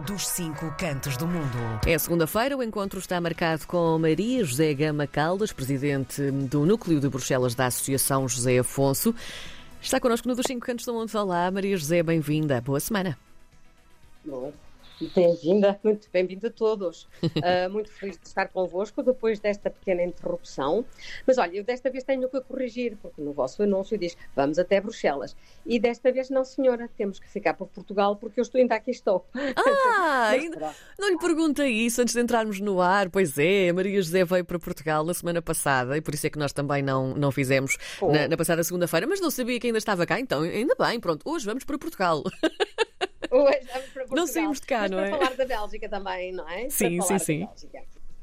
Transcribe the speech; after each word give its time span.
dos 0.00 0.26
cinco 0.28 0.74
cantos 0.78 1.16
do 1.16 1.26
mundo. 1.26 1.58
É 1.86 1.96
segunda-feira, 1.98 2.56
o 2.56 2.62
encontro 2.62 2.98
está 2.98 3.20
marcado 3.20 3.66
com 3.66 3.98
Maria 3.98 4.44
José 4.44 4.74
Gama 4.74 5.06
Caldas, 5.06 5.52
presidente 5.52 6.30
do 6.30 6.66
Núcleo 6.66 7.00
de 7.00 7.08
Bruxelas 7.08 7.54
da 7.54 7.66
Associação 7.66 8.28
José 8.28 8.58
Afonso. 8.58 9.14
Está 9.80 9.98
connosco 9.98 10.28
no 10.28 10.34
dos 10.34 10.44
cinco 10.46 10.66
cantos 10.66 10.84
do 10.84 10.92
mundo. 10.92 11.10
Olá, 11.18 11.50
Maria 11.50 11.76
José, 11.76 12.02
bem-vinda. 12.02 12.60
Boa 12.60 12.80
semana. 12.80 13.16
Bom, 14.24 14.52
Bem-vinda, 15.14 15.78
muito 15.84 16.08
bem-vindo 16.10 16.46
a 16.46 16.50
todos. 16.50 17.06
Uh, 17.22 17.68
muito 17.70 17.92
feliz 17.92 18.18
de 18.18 18.26
estar 18.26 18.48
convosco 18.48 19.02
depois 19.02 19.38
desta 19.38 19.68
pequena 19.68 20.02
interrupção. 20.02 20.86
Mas 21.26 21.36
olha, 21.36 21.54
eu 21.54 21.64
desta 21.64 21.90
vez 21.90 22.02
tenho 22.02 22.26
que 22.30 22.40
corrigir, 22.40 22.96
porque 23.02 23.20
no 23.20 23.34
vosso 23.34 23.62
anúncio 23.62 23.98
diz 23.98 24.16
vamos 24.34 24.58
até 24.58 24.80
Bruxelas. 24.80 25.36
E 25.66 25.78
desta 25.78 26.10
vez 26.10 26.30
não, 26.30 26.46
senhora, 26.46 26.88
temos 26.96 27.18
que 27.18 27.28
ficar 27.28 27.52
para 27.52 27.66
Portugal 27.66 28.16
porque 28.16 28.40
eu 28.40 28.42
estou 28.42 28.58
ainda 28.58 28.74
aqui 28.74 28.90
estou. 28.90 29.26
Ah, 29.54 30.28
ainda... 30.32 30.74
não 30.98 31.10
lhe 31.10 31.18
perguntei 31.18 31.72
isso 31.72 32.00
antes 32.00 32.14
de 32.14 32.20
entrarmos 32.22 32.58
no 32.58 32.80
ar. 32.80 33.10
Pois 33.10 33.36
é, 33.36 33.68
a 33.68 33.74
Maria 33.74 34.00
José 34.00 34.24
veio 34.24 34.46
para 34.46 34.58
Portugal 34.58 35.04
na 35.04 35.12
semana 35.12 35.42
passada 35.42 35.94
e 35.98 36.00
por 36.00 36.14
isso 36.14 36.26
é 36.26 36.30
que 36.30 36.38
nós 36.38 36.54
também 36.54 36.82
não, 36.82 37.14
não 37.14 37.30
fizemos 37.30 37.76
na, 38.00 38.28
na 38.28 38.36
passada 38.36 38.64
segunda-feira, 38.64 39.06
mas 39.06 39.20
não 39.20 39.30
sabia 39.30 39.60
que 39.60 39.66
ainda 39.66 39.78
estava 39.78 40.06
cá, 40.06 40.18
então 40.18 40.40
ainda 40.40 40.74
bem, 40.74 40.98
pronto, 40.98 41.20
hoje 41.28 41.44
vamos 41.44 41.64
para 41.64 41.76
Portugal. 41.76 42.22
Hoje 43.30 43.60
vamos 43.72 43.88
para 43.88 44.02
Portugal. 44.02 44.16
Não 44.16 44.26
saímos 44.26 44.60
de 44.60 44.66
cá, 44.66 44.88
não 44.88 44.98
para 44.98 45.06
é? 45.06 45.10
falar 45.10 45.36
da 45.36 45.44
Bélgica 45.44 45.88
também, 45.88 46.32
não 46.32 46.48
é? 46.48 46.68
Sim, 46.68 46.98
para 46.98 47.18
sim, 47.18 47.18
sim. 47.18 47.48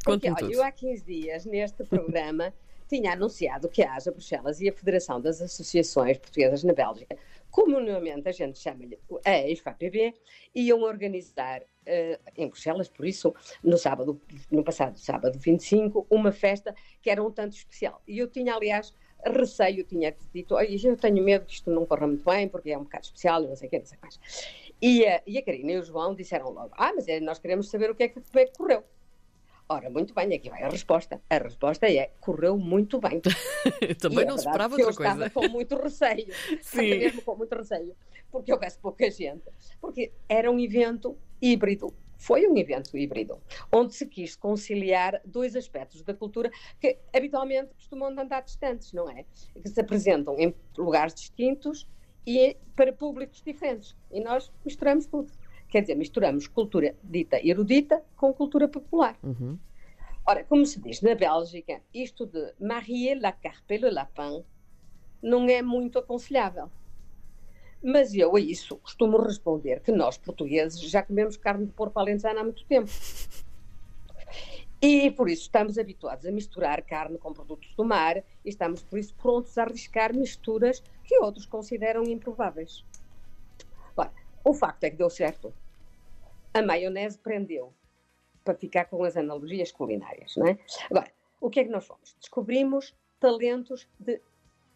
Porque, 0.04 0.30
olha, 0.30 0.52
eu 0.52 0.62
há 0.62 0.72
15 0.72 1.04
dias, 1.04 1.46
neste 1.46 1.84
programa, 1.84 2.54
tinha 2.90 3.14
anunciado 3.14 3.70
que 3.70 3.82
a 3.82 3.96
ASA 3.96 4.12
Bruxelas 4.12 4.60
e 4.62 4.70
a 4.70 4.74
Federação 4.74 5.20
das 5.20 5.42
Associações 5.42 6.18
Portuguesas 6.18 6.64
na 6.64 6.74
Bélgica, 6.74 7.18
comumente 7.50 8.28
a 8.28 8.32
gente 8.32 8.60
chama-lhe 8.60 9.00
a 9.26 9.32
EIFAPB, 9.32 10.14
iam 10.54 10.82
organizar 10.82 11.62
eh, 11.86 12.20
em 12.36 12.48
Bruxelas, 12.48 12.90
por 12.90 13.06
isso, 13.06 13.34
no 13.64 13.78
sábado, 13.78 14.22
no 14.52 14.64
passado 14.64 14.98
sábado 14.98 15.38
25, 15.40 16.06
uma 16.10 16.32
festa 16.32 16.76
que 17.02 17.10
era 17.10 17.24
um 17.24 17.32
tanto 17.32 17.56
especial. 17.56 18.02
E 18.08 18.18
eu 18.20 18.28
tinha, 18.28 18.56
aliás, 18.56 18.94
receio, 19.32 19.84
tinha 19.84 20.16
dito, 20.34 20.56
"Ai, 20.58 20.76
eu 20.84 20.98
tenho 20.98 21.24
medo 21.24 21.46
que 21.46 21.54
isto 21.54 21.70
não 21.72 21.86
corra 21.86 22.08
muito 22.08 22.24
bem, 22.24 22.48
porque 22.48 22.72
é 22.72 22.78
um 22.78 22.84
bocado 22.84 23.06
especial, 23.06 23.44
e 23.44 23.48
não 23.48 23.56
sei 23.56 23.68
o 23.68 23.70
que, 23.72 23.80
não 23.80 23.86
sei 23.86 23.98
o 23.98 24.02
que 24.02 24.06
mais. 24.06 24.20
E, 24.82 25.06
a- 25.06 25.22
e 25.26 25.38
a 25.38 25.42
Karina 25.44 25.72
e 25.74 25.78
o 25.80 25.84
João 25.84 26.14
disseram 26.16 26.50
logo: 26.50 26.72
Ah, 26.74 26.92
mas 26.96 27.08
é, 27.08 27.20
nós 27.20 27.40
queremos 27.40 27.70
saber 27.70 27.90
o 27.92 27.96
que 27.96 28.04
é 28.04 28.08
que, 28.10 28.22
como 28.22 28.40
é 28.40 28.46
que 28.46 28.58
correu. 28.58 28.84
Ora, 29.70 29.90
muito 29.90 30.14
bem, 30.14 30.32
aqui 30.36 30.50
vai 30.50 30.62
a 30.62 30.68
resposta. 30.70 31.22
A 31.30 31.38
resposta 31.38 31.90
é: 31.90 32.12
correu 32.20 32.58
muito 32.58 33.00
bem. 33.00 33.22
também 34.00 34.20
E 34.20 34.22
é 34.24 34.26
não 34.26 34.36
esperava 34.36 34.76
outra 34.76 34.92
eu 34.92 34.96
coisa. 34.96 35.12
estava 35.26 35.30
com 35.30 35.48
muito 35.50 35.76
receio. 35.78 36.28
Sim. 36.62 36.90
Mesmo 36.90 37.22
com 37.22 37.36
muito 37.38 37.56
receio. 37.56 37.96
Porque 38.30 38.52
houvesse 38.52 38.78
pouca 38.78 39.10
gente. 39.10 39.44
Porque 39.80 40.12
era 40.28 40.52
um 40.52 40.60
evento 40.60 41.18
híbrido. 41.42 41.94
Foi 42.24 42.48
um 42.48 42.56
evento 42.56 42.98
híbrido, 42.98 43.38
onde 43.70 43.94
se 43.94 44.06
quis 44.06 44.34
conciliar 44.34 45.20
dois 45.26 45.58
aspectos 45.58 46.02
da 46.04 46.14
cultura 46.14 46.50
que 46.80 46.98
habitualmente 47.14 47.74
costumam 47.74 48.18
andar 48.18 48.44
distantes, 48.44 48.94
não 48.94 49.10
é? 49.10 49.26
Que 49.62 49.68
se 49.68 49.82
apresentam 49.82 50.40
em 50.40 50.56
lugares 50.78 51.14
distintos 51.14 51.86
e 52.26 52.56
para 52.78 52.94
públicos 52.94 53.44
diferentes. 53.46 53.94
E 54.10 54.22
nós 54.22 54.50
misturamos 54.64 55.06
tudo. 55.06 55.34
Quer 55.68 55.82
dizer, 55.82 55.96
misturamos 55.96 56.48
cultura 56.48 56.96
dita 57.04 57.46
erudita 57.46 58.02
com 58.16 58.34
cultura 58.34 58.70
popular. 58.70 59.20
Uhum. 59.22 59.60
Ora, 60.26 60.46
como 60.46 60.66
se 60.66 60.80
diz 60.80 61.02
na 61.02 61.16
Bélgica, 61.16 61.82
isto 61.94 62.26
de 62.26 62.54
marier 62.58 63.20
la 63.20 63.34
carpe 63.34 63.78
le 63.78 63.92
lapin 63.92 64.46
não 65.22 65.50
é 65.50 65.62
muito 65.62 66.00
aconselhável. 66.00 66.72
Mas 67.84 68.14
eu 68.16 68.36
a 68.36 68.40
isso 68.40 68.78
costumo 68.78 69.18
responder 69.18 69.82
que 69.82 69.92
nós, 69.92 70.18
portugueses, 70.18 70.80
já 70.80 71.04
comemos 71.04 71.36
carne 71.36 71.66
de 71.66 71.74
porco 71.74 72.00
alentejana 72.00 72.40
há 72.40 72.44
muito 72.44 72.66
tempo. 72.66 72.90
E 74.82 75.12
por 75.12 75.30
isso 75.30 75.44
estamos 75.44 75.78
habituados 75.78 76.26
a 76.26 76.32
misturar 76.32 76.82
carne 76.82 77.18
com 77.18 77.34
produtos 77.34 77.74
do 77.76 77.86
mar 77.86 78.18
e 78.18 78.50
estamos 78.50 78.84
por 78.84 79.00
isso 79.00 79.14
prontos 79.16 79.58
a 79.58 79.64
arriscar 79.64 80.14
misturas 80.14 80.84
que 81.06 81.18
outros 81.20 81.46
consideram 81.46 82.04
improváveis. 82.04 82.86
Ora, 83.96 84.12
o 84.44 84.54
facto 84.54 84.84
é 84.84 84.90
que 84.90 84.98
deu 84.98 85.10
certo. 85.10 85.54
A 86.54 86.62
maionese 86.62 87.18
prendeu 87.18 87.74
para 88.44 88.56
ficar 88.56 88.86
com 88.86 89.04
as 89.04 89.16
analogias 89.16 89.72
culinárias, 89.72 90.36
não 90.36 90.48
é? 90.48 90.60
Agora, 90.90 91.12
o 91.40 91.50
que 91.50 91.62
é 91.62 91.64
que 91.64 91.70
nós 91.70 91.86
fomos? 91.86 92.16
Descobrimos 92.20 92.94
talentos 93.20 93.88
de 93.98 94.22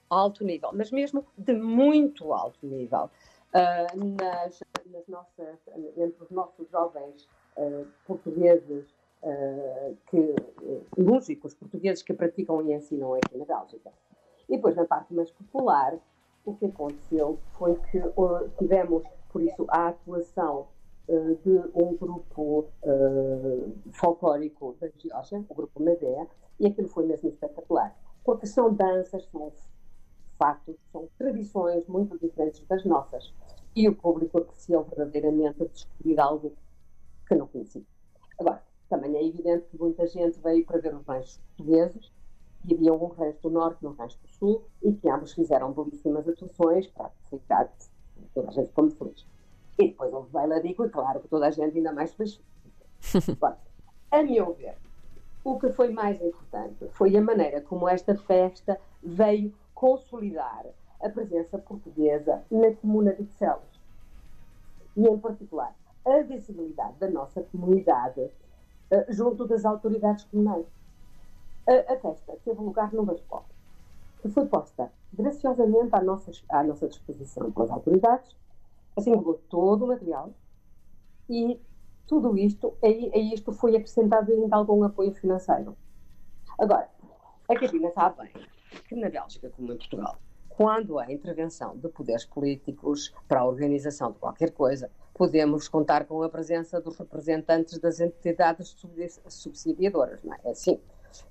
alto 0.09 0.43
nível, 0.43 0.71
mas 0.73 0.91
mesmo 0.91 1.25
de 1.37 1.53
muito 1.53 2.33
alto 2.33 2.65
nível, 2.65 3.09
ah, 3.53 3.87
nas, 3.95 4.63
nas 4.91 5.07
nossas, 5.07 5.57
entre 5.97 6.23
os 6.23 6.29
nossos 6.29 6.69
jovens 6.69 7.27
ah, 7.57 7.83
portugueses, 8.05 8.85
ah, 9.23 9.91
que, 10.09 10.17
eh, 10.17 10.81
músicos 10.97 11.53
portugueses 11.55 12.03
que 12.03 12.13
praticam 12.13 12.61
e 12.61 12.73
ensinam 12.73 13.15
aqui 13.15 13.37
na 13.37 13.45
Bélgica. 13.45 13.91
E 14.47 14.55
depois, 14.55 14.75
na 14.75 14.85
parte 14.85 15.13
mais 15.13 15.31
popular, 15.31 15.97
o 16.45 16.53
que 16.55 16.67
aconteceu 16.67 17.37
foi 17.57 17.75
que 17.91 17.99
tivemos, 18.57 19.03
por 19.29 19.41
isso, 19.41 19.65
a 19.67 19.89
atuação 19.89 20.67
eh, 21.09 21.35
de 21.43 21.57
um 21.73 21.95
grupo 21.95 22.67
eh, 22.83 23.69
folclórico 23.91 24.75
da 24.79 24.89
Geórgia, 24.97 25.43
o 25.49 25.53
grupo 25.55 25.81
Medea, 25.81 26.27
e 26.59 26.67
aquilo 26.67 26.87
foi 26.89 27.05
mesmo 27.05 27.29
espetacular, 27.29 27.95
porque 28.23 28.45
são 28.45 28.73
danças, 28.73 29.25
são 29.31 29.51
fatos, 30.37 30.75
são 30.91 31.07
tradições 31.17 31.85
muito 31.87 32.17
diferentes 32.17 32.63
das 32.67 32.83
nossas, 32.85 33.33
e 33.75 33.87
o 33.87 33.95
público 33.95 34.39
apreciou 34.39 34.83
verdadeiramente 34.83 35.67
descobrir 35.67 36.19
algo 36.19 36.53
que 37.27 37.35
não 37.35 37.47
conhecia. 37.47 37.83
Agora, 38.39 38.63
também 38.89 39.15
é 39.15 39.25
evidente 39.25 39.67
que 39.69 39.77
muita 39.77 40.07
gente 40.07 40.39
veio 40.39 40.65
para 40.65 40.79
ver 40.79 40.95
os 40.95 41.05
ranchos 41.05 41.39
portugueses, 41.55 42.11
e 42.65 42.73
havia 42.73 42.93
um 42.93 43.07
rancho 43.07 43.39
do 43.41 43.49
norte 43.49 43.83
e 43.83 43.87
um 43.87 43.93
rancho 43.93 44.17
do 44.21 44.29
sul, 44.29 44.63
e 44.81 44.93
que 44.93 45.09
ambos 45.09 45.33
fizeram 45.33 45.71
belíssimas 45.71 46.27
atuações 46.27 46.87
para 46.87 47.07
a 47.07 47.09
felicidade 47.29 47.71
de 48.17 48.25
toda 48.33 48.49
a 48.49 48.51
gente 48.51 48.71
muito 48.77 48.95
feliz. 48.95 49.25
E 49.77 49.89
depois 49.89 50.11
houve 50.11 50.29
bailarico 50.31 50.85
e 50.85 50.89
claro 50.89 51.19
que 51.19 51.27
toda 51.27 51.47
a 51.47 51.51
gente 51.51 51.77
ainda 51.77 51.91
mais 51.91 52.13
feliz. 52.13 52.41
Bom, 53.39 53.55
a 54.09 54.23
meu 54.23 54.53
ver, 54.53 54.75
o 55.43 55.59
que 55.59 55.69
foi 55.69 55.89
mais 55.89 56.21
importante 56.21 56.89
foi 56.93 57.15
a 57.15 57.21
maneira 57.21 57.61
como 57.61 57.87
esta 57.87 58.15
festa 58.15 58.79
veio 59.03 59.53
consolidar 59.77 60.65
a 60.99 61.07
presença 61.07 61.59
portuguesa 61.59 62.43
na 62.49 62.73
comuna 62.73 63.13
de 63.13 63.25
Celos. 63.25 63.79
E, 64.95 65.07
em 65.07 65.19
particular, 65.19 65.75
a 66.03 66.23
visibilidade 66.23 66.97
da 66.97 67.07
nossa 67.11 67.43
comunidade 67.43 68.27
eh, 68.89 69.05
junto 69.09 69.45
das 69.45 69.65
autoridades 69.65 70.23
comunais. 70.25 70.65
A, 71.67 71.93
a 71.93 71.97
festa 71.99 72.35
teve 72.43 72.59
lugar 72.59 72.91
numa 72.91 73.13
escola, 73.13 73.45
que 74.19 74.29
foi 74.29 74.47
posta 74.47 74.91
graciosamente 75.13 75.95
à 75.95 76.01
nossa, 76.01 76.31
à 76.49 76.63
nossa 76.63 76.87
disposição 76.87 77.51
pelas 77.51 77.69
autoridades, 77.69 78.35
assim 78.95 79.11
como 79.11 79.35
todo 79.47 79.85
o 79.85 79.87
material, 79.89 80.31
e 81.29 81.61
tudo 82.07 82.35
isto, 82.35 82.73
a, 82.81 82.87
a 82.87 83.19
isto 83.19 83.51
foi 83.51 83.75
acrescentado 83.75 84.31
ainda 84.31 84.55
algum 84.55 84.83
apoio 84.83 85.13
financeiro. 85.13 85.77
Agora, 86.57 86.89
a 87.47 87.53
Catarina 87.53 87.91
sabe 87.91 88.23
bem 88.23 88.56
que 88.87 88.95
na 88.95 89.09
Bélgica, 89.09 89.49
como 89.49 89.71
em 89.73 89.77
Portugal, 89.77 90.17
quando 90.49 90.97
há 90.97 91.11
intervenção 91.11 91.77
de 91.77 91.87
poderes 91.89 92.25
políticos 92.25 93.13
para 93.27 93.41
a 93.41 93.45
organização 93.45 94.11
de 94.11 94.17
qualquer 94.17 94.51
coisa, 94.51 94.89
podemos 95.13 95.67
contar 95.67 96.05
com 96.05 96.23
a 96.23 96.29
presença 96.29 96.79
dos 96.79 96.97
representantes 96.97 97.77
das 97.77 97.99
entidades 97.99 98.69
subsidi- 98.69 99.21
subsidiadoras, 99.27 100.23
não 100.23 100.33
é? 100.33 100.39
É 100.45 100.51
assim, 100.51 100.79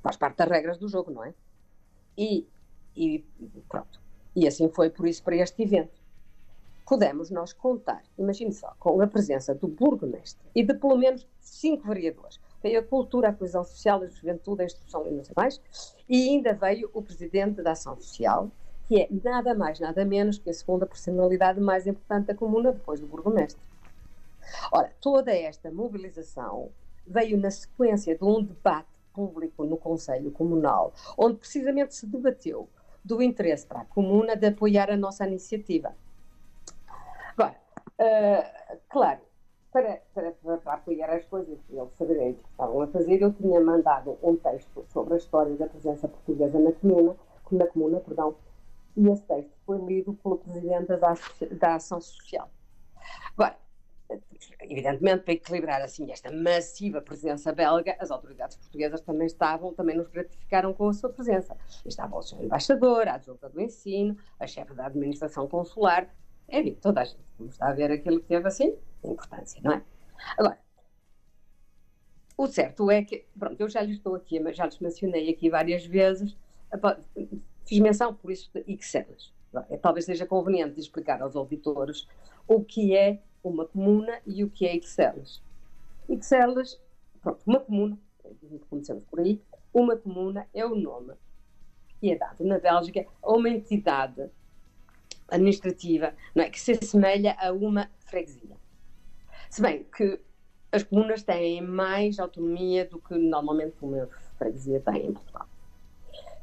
faz 0.02 0.16
parte 0.16 0.36
das 0.36 0.48
regras 0.48 0.78
do 0.78 0.88
jogo, 0.88 1.10
não 1.10 1.24
é? 1.24 1.34
E, 2.16 2.46
e 2.94 3.24
pronto. 3.68 4.00
E 4.34 4.46
assim 4.46 4.68
foi 4.68 4.90
por 4.90 5.08
isso 5.08 5.22
para 5.22 5.36
este 5.36 5.62
evento. 5.62 6.00
Pudemos 6.86 7.30
nós 7.30 7.52
contar, 7.52 8.04
imagine 8.16 8.52
só, 8.52 8.74
com 8.78 9.00
a 9.00 9.06
presença 9.08 9.52
do 9.54 9.66
burgomestre 9.66 10.46
e 10.54 10.62
de 10.62 10.74
pelo 10.74 10.96
menos 10.96 11.26
cinco 11.40 11.88
vereadores. 11.88 12.38
Veio 12.62 12.80
a 12.80 12.82
cultura, 12.82 13.28
a 13.28 13.32
coesão 13.32 13.64
social, 13.64 14.02
a 14.02 14.06
juventude, 14.06 14.62
a 14.62 14.64
instrução 14.64 15.06
e 15.06 15.10
não. 15.10 15.22
E 16.08 16.28
ainda 16.28 16.52
veio 16.52 16.90
o 16.92 17.02
presidente 17.02 17.62
da 17.62 17.72
Ação 17.72 17.96
Social, 17.96 18.50
que 18.88 19.00
é 19.00 19.08
nada 19.22 19.54
mais, 19.54 19.80
nada 19.80 20.04
menos 20.04 20.38
que 20.38 20.50
a 20.50 20.54
segunda 20.54 20.86
personalidade 20.86 21.60
mais 21.60 21.86
importante 21.86 22.26
da 22.26 22.34
comuna, 22.34 22.72
depois 22.72 23.00
do 23.00 23.06
burgomestre. 23.06 23.60
Ora, 24.72 24.92
toda 25.00 25.34
esta 25.34 25.70
mobilização 25.70 26.70
veio 27.06 27.36
na 27.38 27.50
sequência 27.50 28.16
de 28.16 28.24
um 28.24 28.42
debate 28.42 28.88
público 29.12 29.64
no 29.64 29.76
Conselho 29.76 30.30
Comunal, 30.30 30.92
onde 31.16 31.38
precisamente 31.38 31.94
se 31.94 32.06
debateu 32.06 32.68
do 33.04 33.22
interesse 33.22 33.66
para 33.66 33.80
a 33.80 33.84
comuna 33.84 34.36
de 34.36 34.46
apoiar 34.46 34.90
a 34.90 34.96
nossa 34.96 35.26
iniciativa. 35.26 35.94
Agora, 37.32 37.56
uh, 38.00 38.76
claro, 38.88 39.20
para, 39.76 40.00
para, 40.14 40.32
para, 40.58 40.72
apoiar 40.72 41.10
as 41.10 41.24
coisas 41.26 41.58
e 41.68 41.76
eles 41.76 41.92
saberem 41.96 42.30
o 42.30 42.34
que 42.34 42.48
estavam 42.48 42.80
a 42.80 42.86
fazer, 42.86 43.20
eu 43.20 43.30
tinha 43.34 43.60
mandado 43.60 44.18
um 44.22 44.34
texto 44.34 44.86
sobre 44.88 45.12
a 45.12 45.16
história 45.18 45.54
da 45.54 45.66
presença 45.66 46.08
portuguesa 46.08 46.58
na 46.58 46.72
comuna, 46.72 47.14
na 47.52 47.66
comuna, 47.66 48.00
perdão, 48.00 48.34
e 48.96 49.06
esse 49.06 49.22
texto 49.24 49.50
foi 49.66 49.78
lido 49.84 50.14
pelo 50.14 50.38
presidente 50.38 50.96
da, 50.96 51.14
da 51.58 51.74
Ação 51.74 52.00
Social. 52.00 52.48
Agora, 53.34 53.54
evidentemente, 54.62 55.24
para 55.24 55.34
equilibrar 55.34 55.82
assim 55.82 56.10
esta 56.10 56.32
massiva 56.32 57.02
presença 57.02 57.52
belga, 57.52 57.96
as 58.00 58.10
autoridades 58.10 58.56
portuguesas 58.56 59.02
também 59.02 59.26
estavam, 59.26 59.74
também 59.74 59.94
nos 59.94 60.08
gratificaram 60.08 60.72
com 60.72 60.88
a 60.88 60.94
sua 60.94 61.10
presença. 61.10 61.54
Estava 61.84 62.16
o 62.16 62.22
seu 62.22 62.42
embaixador, 62.42 63.08
a 63.08 63.16
adjunta 63.16 63.50
do 63.50 63.60
ensino, 63.60 64.16
a 64.40 64.46
chefe 64.46 64.72
da 64.72 64.86
administração 64.86 65.46
consular, 65.46 66.08
enfim, 66.48 66.74
toda 66.80 67.02
a 67.02 67.04
gente. 67.04 67.26
Como 67.36 67.50
está 67.50 67.68
a 67.68 67.74
ver 67.74 67.90
aquilo 67.90 68.20
que 68.20 68.28
teve 68.28 68.48
assim, 68.48 68.74
importância, 69.12 69.60
não 69.62 69.72
é? 69.72 69.82
Agora, 70.36 70.58
o 72.36 72.46
certo 72.46 72.90
é 72.90 73.02
que, 73.02 73.24
pronto, 73.38 73.60
eu 73.60 73.68
já 73.68 73.80
lhes 73.80 73.96
estou 73.96 74.14
aqui, 74.14 74.40
já 74.52 74.66
lhes 74.66 74.78
mencionei 74.78 75.30
aqui 75.30 75.48
várias 75.48 75.86
vezes, 75.86 76.36
fiz 77.64 77.78
menção 77.78 78.14
por 78.14 78.30
isso 78.30 78.50
de 78.52 78.64
Ixelas. 78.66 79.32
É, 79.70 79.76
talvez 79.76 80.04
seja 80.04 80.26
conveniente 80.26 80.78
explicar 80.78 81.22
aos 81.22 81.34
auditores 81.34 82.06
o 82.46 82.62
que 82.62 82.94
é 82.94 83.22
uma 83.42 83.66
comuna 83.66 84.20
e 84.26 84.44
o 84.44 84.50
que 84.50 84.66
é 84.66 84.76
Ixelas. 84.76 85.42
Ixelas, 86.08 86.80
pronto, 87.22 87.40
uma 87.46 87.60
comuna, 87.60 87.98
começamos 88.68 89.04
por 89.04 89.20
aí, 89.20 89.40
uma 89.72 89.96
comuna 89.96 90.46
é 90.52 90.64
o 90.64 90.74
nome 90.74 91.14
que 92.00 92.10
é 92.10 92.16
dado 92.16 92.44
na 92.44 92.58
Bélgica 92.58 93.06
a 93.22 93.32
uma 93.32 93.48
entidade 93.48 94.28
administrativa 95.28 96.14
não 96.34 96.44
é, 96.44 96.50
que 96.50 96.60
se 96.60 96.72
assemelha 96.72 97.36
a 97.38 97.52
uma 97.52 97.90
freguesia. 97.98 98.56
Se 99.56 99.62
bem 99.62 99.84
que 99.84 100.20
as 100.70 100.82
comunas 100.82 101.22
têm 101.22 101.62
mais 101.62 102.18
autonomia 102.18 102.84
do 102.84 103.00
que 103.00 103.14
normalmente 103.14 103.74
uma 103.80 104.06
freguesia 104.36 104.80
tem 104.80 105.06
em 105.06 105.14
Portugal. 105.14 105.48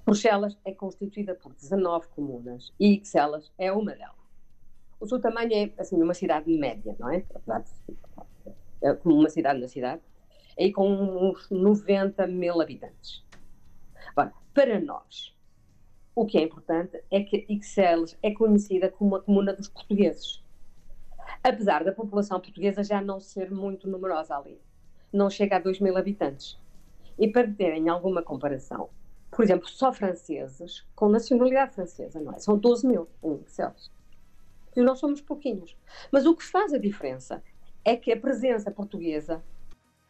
Bruxelas 0.04 0.58
é 0.66 0.72
constituída 0.72 1.36
por 1.36 1.54
19 1.54 2.08
comunas 2.08 2.74
e 2.80 2.96
Ixelas 2.96 3.52
é 3.60 3.72
uma 3.72 3.94
delas. 3.94 4.16
O 5.00 5.06
seu 5.06 5.22
tamanho 5.22 5.54
é, 5.54 5.72
assim, 5.80 6.02
uma 6.02 6.16
cidade 6.16 6.52
média, 6.52 6.96
não 6.98 7.08
é? 7.12 7.24
É 8.82 8.94
como 8.96 9.20
uma 9.20 9.30
cidade 9.30 9.60
na 9.60 9.68
cidade, 9.68 10.02
aí 10.58 10.74
com 10.74 10.90
uns 10.90 11.52
90 11.52 12.26
mil 12.26 12.60
habitantes. 12.60 13.24
Agora, 14.08 14.34
para 14.56 14.80
nós, 14.82 15.38
o 16.16 16.26
que 16.26 16.40
é 16.40 16.42
importante 16.42 17.00
é 17.12 17.22
que 17.22 17.46
Ixelas 17.48 18.18
é 18.24 18.32
conhecida 18.32 18.90
como 18.90 19.16
a 19.18 19.22
comuna 19.22 19.54
dos 19.54 19.70
portugueses 19.70 20.43
apesar 21.44 21.84
da 21.84 21.92
população 21.92 22.40
portuguesa 22.40 22.84
já 22.84 23.02
não 23.02 23.20
ser 23.20 23.52
muito 23.52 23.90
numerosa 23.90 24.36
ali. 24.38 24.60
Não 25.12 25.30
chega 25.30 25.58
a 25.58 25.60
2 25.60 25.80
mil 25.82 25.98
habitantes. 25.98 26.58
E 27.20 27.28
para 27.28 27.52
terem 27.52 27.90
alguma 27.90 28.24
comparação, 28.24 28.90
por 29.30 29.44
exemplo, 29.44 29.68
só 29.68 29.92
franceses 29.92 30.86
com 30.96 31.10
nacionalidade 31.10 31.76
francesa, 31.76 32.20
não 32.20 32.34
é? 32.34 32.40
São 32.40 32.58
12 32.58 32.88
mil 32.88 33.08
Excels. 33.46 33.92
E 34.76 34.82
nós 34.82 35.00
somos 35.00 35.22
pouquinhos. 35.22 35.78
Mas 36.12 36.26
o 36.26 36.36
que 36.36 36.44
faz 36.44 36.74
a 36.74 36.78
diferença 36.78 37.44
é 37.86 37.96
que 37.96 38.12
a 38.12 38.20
presença 38.20 38.72
portuguesa 38.72 39.44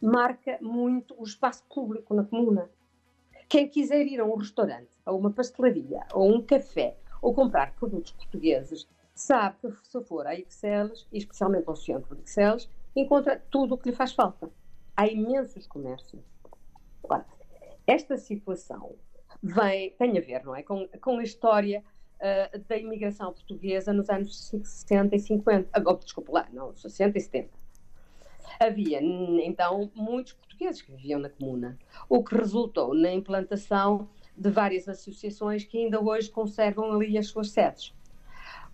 marca 0.00 0.58
muito 0.60 1.14
o 1.18 1.24
espaço 1.24 1.64
público 1.64 2.14
na 2.14 2.24
comuna. 2.24 2.70
Quem 3.48 3.68
quiser 3.68 4.06
ir 4.06 4.20
a 4.20 4.24
um 4.24 4.36
restaurante, 4.36 4.90
a 5.04 5.12
uma 5.12 5.30
pastelaria, 5.30 6.00
ou 6.12 6.34
um 6.34 6.40
café, 6.40 6.96
ou 7.20 7.34
comprar 7.34 7.74
produtos 7.74 8.12
portugueses, 8.12 8.86
sabe 9.14 9.56
que 9.60 9.88
se 9.88 10.00
for 10.02 10.26
a 10.26 10.34
Exceles, 10.34 11.06
e 11.12 11.18
especialmente 11.18 11.68
ao 11.68 11.76
centro 11.76 12.14
de 12.16 12.22
Exceles, 12.22 12.68
encontra 12.96 13.42
tudo 13.50 13.74
o 13.74 13.78
que 13.78 13.90
lhe 13.90 13.96
faz 13.96 14.12
falta. 14.12 14.50
Há 14.96 15.06
imensos 15.06 15.66
comércios. 15.66 16.22
Ora, 17.02 17.24
esta 17.86 18.16
situação 18.16 18.96
vem, 19.42 19.90
tem 19.92 20.18
a 20.18 20.20
ver, 20.20 20.44
não 20.44 20.54
é, 20.54 20.62
com, 20.62 20.88
com 21.00 21.18
a 21.18 21.22
história 21.22 21.84
uh, 22.16 22.58
da 22.60 22.76
imigração 22.76 23.32
portuguesa 23.32 23.92
nos 23.92 24.08
anos 24.08 24.48
60 24.48 25.14
e 25.14 25.18
50, 25.18 25.80
uh, 25.80 25.82
oh, 25.86 25.94
desculpa 25.94 26.32
lá, 26.32 26.48
não, 26.52 26.74
60 26.74 27.18
e 27.18 27.20
70. 27.20 27.64
Havia, 28.60 29.00
então, 29.02 29.90
muitos 29.94 30.34
portugueses 30.34 30.82
que 30.82 30.92
viviam 30.92 31.18
na 31.18 31.28
comuna, 31.28 31.78
o 32.08 32.22
que 32.22 32.36
resultou 32.36 32.94
na 32.94 33.12
implantação 33.12 34.08
de 34.36 34.50
várias 34.50 34.88
associações 34.88 35.64
que 35.64 35.78
ainda 35.78 36.00
hoje 36.00 36.30
conservam 36.30 36.92
ali 36.92 37.18
as 37.18 37.28
suas 37.28 37.50
sedes. 37.50 37.94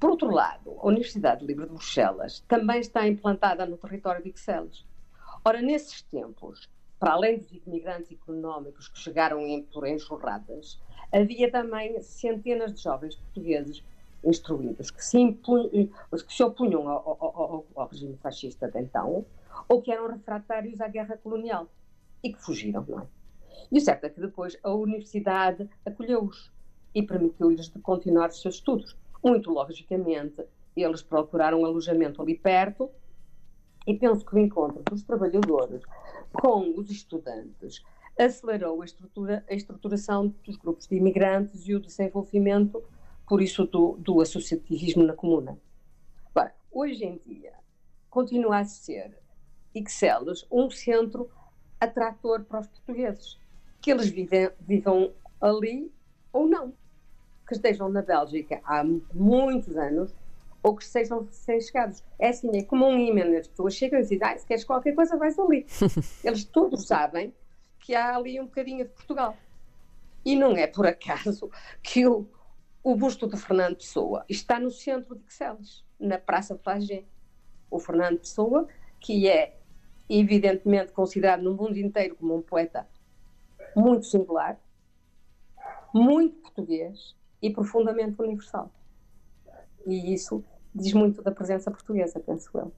Por 0.01 0.09
outro 0.09 0.31
lado, 0.31 0.79
a 0.81 0.87
Universidade 0.87 1.45
Livre 1.45 1.67
de 1.67 1.73
Bruxelas 1.73 2.41
também 2.49 2.81
está 2.81 3.07
implantada 3.07 3.67
no 3.67 3.77
território 3.77 4.23
de 4.23 4.31
Ixeles. 4.31 4.87
Ora, 5.45 5.61
nesses 5.61 6.01
tempos, 6.01 6.71
para 6.99 7.13
além 7.13 7.37
dos 7.37 7.53
imigrantes 7.67 8.11
económicos 8.11 8.89
que 8.89 8.99
chegaram 8.99 9.41
em, 9.41 9.63
por 9.63 9.87
enxurradas, 9.87 10.81
havia 11.13 11.51
também 11.51 12.01
centenas 12.01 12.73
de 12.73 12.83
jovens 12.83 13.15
portugueses 13.15 13.85
instruídos 14.25 14.91
que 14.91 15.05
se, 15.05 15.19
impunham, 15.19 15.71
que 15.71 16.33
se 16.33 16.43
opunham 16.43 16.89
ao, 16.89 17.19
ao, 17.21 17.67
ao, 17.75 17.87
regime 17.89 18.17
fascista 18.23 18.71
de 18.71 18.81
então 18.81 19.27
ou 19.69 19.83
que 19.83 19.93
eram 19.93 20.09
refratários 20.09 20.81
à 20.81 20.89
guerra 20.89 21.19
colonial 21.19 21.67
e 22.25 22.33
que 22.33 22.41
fugiram, 22.41 22.87
não 22.89 23.01
é? 23.01 23.07
E 23.71 23.77
o 23.77 23.81
certo 23.83 24.05
é 24.05 24.09
que 24.09 24.21
depois 24.21 24.59
a 24.63 24.73
universidade 24.73 25.69
acolheu-os 25.85 26.51
e 26.95 27.03
permitiu-lhes 27.03 27.69
de 27.69 27.79
continuar 27.81 28.31
os 28.31 28.41
seus 28.41 28.55
estudos. 28.55 28.97
Muito 29.23 29.51
logicamente, 29.51 30.45
eles 30.75 31.03
procuraram 31.03 31.65
alojamento 31.65 32.23
ali 32.23 32.37
perto 32.37 32.91
e 33.87 33.95
penso 33.95 34.25
que 34.25 34.35
o 34.35 34.39
encontro 34.39 34.83
dos 34.85 35.03
trabalhadores 35.03 35.83
com 36.33 36.79
os 36.79 36.91
estudantes 36.91 37.83
acelerou 38.19 38.83
a, 38.83 38.85
estrutura, 38.85 39.45
a 39.49 39.55
estruturação 39.55 40.29
dos 40.45 40.57
grupos 40.57 40.87
de 40.87 40.97
imigrantes 40.97 41.67
e 41.67 41.75
o 41.75 41.81
desenvolvimento, 41.81 42.83
por 43.27 43.43
isso, 43.43 43.65
do, 43.67 43.97
do 43.99 44.21
associativismo 44.21 45.03
na 45.03 45.15
comuna. 45.15 45.59
Hoje 46.73 47.05
em 47.05 47.19
dia, 47.19 47.53
continua 48.09 48.59
a 48.59 48.65
ser 48.65 49.19
Ixeles 49.75 50.47
um 50.53 50.71
centro 50.71 51.29
atrator 51.81 52.45
para 52.45 52.61
os 52.61 52.69
portugueses, 52.69 53.37
que 53.83 53.91
eles 53.91 54.09
vivem, 54.09 54.51
vivam 54.61 55.13
ali 55.41 55.93
ou 56.33 56.47
não 56.47 56.73
que 57.51 57.57
estejam 57.57 57.89
na 57.89 58.01
Bélgica 58.01 58.61
há 58.65 58.85
muitos 59.13 59.77
anos 59.77 60.15
ou 60.63 60.77
que 60.77 60.85
sejam 60.85 61.25
recém-chegados. 61.25 62.05
É 62.17 62.29
assim, 62.29 62.49
é 62.57 62.63
como 62.63 62.87
um 62.87 62.97
imã, 62.97 63.37
as 63.37 63.49
pessoas 63.49 63.75
chegam 63.75 63.99
e 63.99 64.03
dizem, 64.03 64.21
ah, 64.23 64.39
se 64.39 64.47
queres 64.47 64.63
qualquer 64.63 64.95
coisa, 64.95 65.17
vais 65.17 65.37
ali. 65.37 65.67
Eles 66.23 66.45
todos 66.45 66.87
sabem 66.87 67.35
que 67.81 67.93
há 67.93 68.15
ali 68.15 68.41
um 68.41 68.45
bocadinho 68.45 68.85
de 68.85 68.93
Portugal. 68.93 69.37
E 70.25 70.37
não 70.37 70.57
é 70.57 70.69
por 70.69 70.87
acaso 70.87 71.51
que 71.83 72.07
o, 72.07 72.25
o 72.85 72.95
busto 72.95 73.27
de 73.27 73.37
Fernando 73.37 73.77
Pessoa 73.77 74.25
está 74.29 74.61
no 74.61 74.71
centro 74.71 75.17
de 75.17 75.25
Ixeles, 75.27 75.85
na 75.99 76.19
Praça 76.19 76.57
Flagé. 76.57 77.03
O 77.69 77.81
Fernando 77.81 78.21
Pessoa, 78.21 78.69
que 79.01 79.29
é 79.29 79.57
evidentemente 80.09 80.93
considerado 80.93 81.43
no 81.43 81.55
mundo 81.55 81.79
inteiro 81.79 82.15
como 82.15 82.37
um 82.37 82.43
poeta 82.43 82.87
muito 83.75 84.07
singular, 84.07 84.57
muito 85.93 86.37
português, 86.37 87.17
e 87.43 87.51
profundamente 87.51 88.21
universal. 88.21 88.73
E 89.87 90.13
isso 90.13 90.45
diz 90.75 90.93
muito 90.93 91.23
da 91.23 91.31
presença 91.31 91.71
portuguesa, 91.71 92.21
penso 92.21 92.51
eu. 92.55 92.73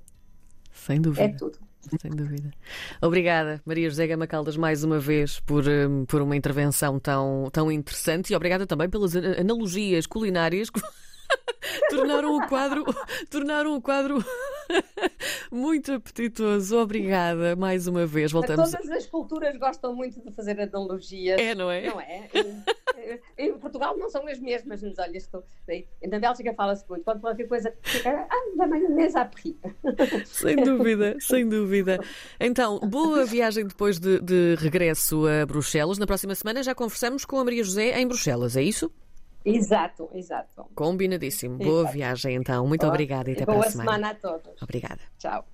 Sem 0.72 1.00
dúvida. 1.00 1.24
É 1.24 1.28
tudo. 1.28 1.58
Sem 2.00 2.10
dúvida. 2.12 2.50
Obrigada, 3.00 3.60
Maria 3.64 3.90
José 3.90 4.06
Gama 4.06 4.26
Caldas, 4.26 4.56
mais 4.56 4.84
uma 4.84 5.00
vez 5.00 5.40
por, 5.40 5.64
hum, 5.66 6.04
por 6.06 6.22
uma 6.22 6.36
intervenção 6.36 6.98
tão, 7.00 7.48
tão 7.52 7.72
interessante 7.72 8.32
e 8.32 8.36
obrigada 8.36 8.66
também 8.66 8.88
pelas 8.88 9.16
analogias 9.16 10.06
culinárias 10.06 10.70
que 10.70 10.80
tornaram 11.90 12.36
o 12.36 12.46
quadro, 12.46 12.84
tornaram 13.28 13.74
o 13.74 13.82
quadro 13.82 14.24
muito 15.50 15.92
apetitoso. 15.92 16.76
Obrigada 16.78 17.56
mais 17.56 17.88
uma 17.88 18.06
vez. 18.06 18.30
Voltamos. 18.30 18.70
Todas 18.70 18.90
as 18.90 19.06
culturas 19.06 19.56
gostam 19.56 19.94
muito 19.94 20.20
de 20.20 20.30
fazer 20.32 20.60
analogias. 20.60 21.40
É, 21.40 21.54
não 21.54 21.70
é? 21.70 21.86
Não 21.86 22.00
é? 22.00 22.28
Em 23.38 23.58
Portugal 23.58 23.96
não 23.96 24.08
são 24.08 24.26
as 24.26 24.38
mesmas, 24.38 24.82
mas 24.82 24.98
olha, 24.98 25.16
estou. 25.16 25.44
Na 26.08 26.18
Bélgica 26.18 26.54
fala-se 26.54 26.84
muito. 26.88 27.04
Quando 27.04 27.20
qualquer 27.20 27.48
coisa 27.48 27.72
fica. 27.82 28.26
Ah, 28.30 28.56
da 28.56 28.66
maionese 28.66 29.16
à 29.16 29.24
prix. 29.24 29.56
Sem 30.26 30.56
dúvida, 30.62 31.16
sem 31.20 31.48
dúvida. 31.48 31.98
Então, 32.38 32.78
boa 32.80 33.24
viagem 33.24 33.66
depois 33.66 33.98
de, 33.98 34.20
de 34.20 34.56
regresso 34.58 35.26
a 35.26 35.46
Bruxelas. 35.46 35.98
Na 35.98 36.06
próxima 36.06 36.34
semana 36.34 36.62
já 36.62 36.74
conversamos 36.74 37.24
com 37.24 37.38
a 37.38 37.44
Maria 37.44 37.64
José 37.64 37.98
em 38.00 38.06
Bruxelas, 38.06 38.56
é 38.56 38.62
isso? 38.62 38.90
Exato, 39.44 40.08
exato. 40.14 40.64
Combinadíssimo. 40.74 41.58
Boa 41.58 41.90
viagem 41.90 42.36
então. 42.36 42.66
Muito 42.66 42.86
obrigada 42.86 43.30
e 43.30 43.34
até 43.34 43.44
para 43.44 43.58
a 43.58 43.62
semana. 43.64 43.90
Boa 43.90 43.98
semana 43.98 44.10
a 44.10 44.14
todos. 44.14 44.62
Obrigada. 44.62 45.00
Tchau. 45.18 45.44